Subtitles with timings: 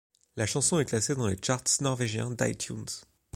[0.35, 2.87] La chanson est classée dans les charts norvégiens d'iTunes.